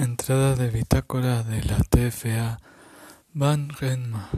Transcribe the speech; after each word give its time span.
Entrada 0.00 0.56
de 0.56 0.70
bitácora 0.70 1.42
de 1.42 1.62
la 1.62 1.76
TFA 1.76 2.58
Van 3.34 3.68
Renma, 3.68 4.30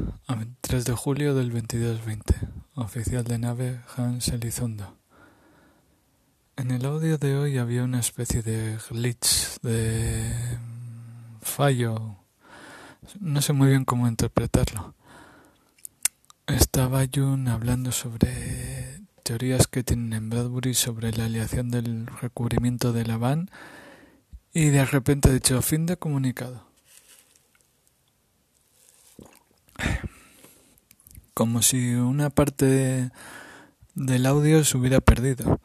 3 0.61 0.85
de 0.85 0.93
julio 0.93 1.37
del 1.37 1.53
2220. 1.53 2.35
Oficial 2.75 3.23
de 3.23 3.39
nave 3.39 3.81
Hans 3.97 4.27
Elizondo. 4.27 4.99
En 6.57 6.73
el 6.73 6.85
audio 6.85 7.17
de 7.17 7.37
hoy 7.37 7.59
había 7.59 7.85
una 7.85 8.01
especie 8.01 8.43
de 8.43 8.77
glitch, 8.91 9.61
de 9.63 10.33
fallo. 11.43 12.17
No 13.21 13.41
sé 13.41 13.53
muy 13.53 13.69
bien 13.69 13.85
cómo 13.85 14.09
interpretarlo. 14.09 14.97
Estaba 16.49 17.05
Jun 17.07 17.47
hablando 17.47 17.93
sobre 17.93 19.01
teorías 19.23 19.69
que 19.69 19.85
tienen 19.85 20.13
en 20.13 20.29
Bradbury 20.29 20.75
sobre 20.75 21.13
la 21.13 21.27
aleación 21.27 21.71
del 21.71 22.09
recubrimiento 22.09 22.93
de 22.93 23.07
la 23.07 23.17
van 23.17 23.49
y 24.53 24.69
de 24.69 24.85
repente 24.85 25.29
ha 25.29 25.33
dicho 25.33 25.61
fin 25.63 25.87
de 25.87 25.97
comunicado. 25.97 26.67
Como 31.35 31.63
si 31.63 31.95
una 31.95 32.31
parte 32.31 33.11
del 33.95 34.27
audio 34.27 34.65
se 34.65 34.77
hubiera 34.77 35.01
perdido. 35.01 35.61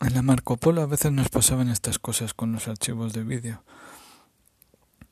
En 0.00 0.14
la 0.14 0.22
Marco 0.22 0.56
Polo 0.56 0.82
a 0.82 0.86
veces 0.86 1.12
nos 1.12 1.28
pasaban 1.28 1.68
estas 1.68 1.98
cosas 1.98 2.34
con 2.34 2.52
los 2.52 2.68
archivos 2.68 3.12
de 3.12 3.22
vídeo. 3.22 3.62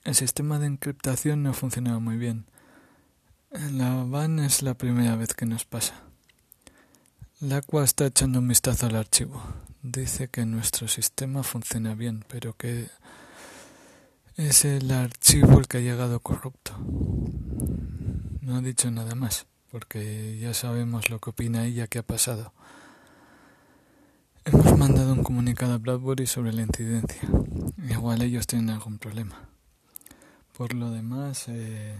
El 0.04 0.14
sistema 0.16 0.58
de 0.58 0.66
encriptación 0.66 1.42
no 1.42 1.54
funcionaba 1.54 2.00
muy 2.00 2.16
bien. 2.16 2.46
En 3.52 3.78
la 3.78 4.02
van 4.04 4.40
es 4.40 4.62
la 4.62 4.74
primera 4.74 5.14
vez 5.14 5.34
que 5.34 5.46
nos 5.46 5.64
pasa. 5.64 6.11
La 7.42 7.56
Aqua 7.56 7.82
está 7.82 8.06
echando 8.06 8.38
un 8.38 8.46
vistazo 8.46 8.86
al 8.86 8.94
archivo 8.94 9.42
dice 9.82 10.28
que 10.28 10.46
nuestro 10.46 10.86
sistema 10.86 11.42
funciona 11.42 11.96
bien, 11.96 12.24
pero 12.28 12.56
que 12.56 12.88
es 14.36 14.64
el 14.64 14.88
archivo 14.92 15.58
el 15.58 15.66
que 15.66 15.78
ha 15.78 15.80
llegado 15.80 16.20
corrupto. 16.20 16.72
No 18.42 18.54
ha 18.54 18.60
dicho 18.60 18.92
nada 18.92 19.16
más, 19.16 19.46
porque 19.72 20.38
ya 20.38 20.54
sabemos 20.54 21.10
lo 21.10 21.18
que 21.18 21.30
opina 21.30 21.66
ella 21.66 21.88
que 21.88 21.98
ha 21.98 22.04
pasado. 22.04 22.52
Hemos 24.44 24.78
mandado 24.78 25.12
un 25.12 25.24
comunicado 25.24 25.74
a 25.74 25.78
Bradbury 25.78 26.28
sobre 26.28 26.52
la 26.52 26.62
incidencia. 26.62 27.28
Igual 27.90 28.22
ellos 28.22 28.46
tienen 28.46 28.70
algún 28.70 28.98
problema. 28.98 29.48
Por 30.56 30.74
lo 30.74 30.92
demás, 30.92 31.46
eh, 31.48 31.96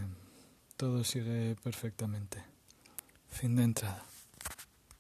todo 0.77 1.03
sigue 1.03 1.57
perfectamente. 1.65 2.45
Fin 3.29 3.57
de 3.57 3.65
entrada. 3.65 4.12